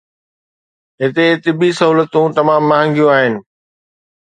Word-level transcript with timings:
هتي 1.01 1.27
طبي 1.43 1.69
سهولتون 1.79 2.29
تمام 2.37 2.61
مهانگيون 2.69 3.09
آهن 3.15 3.33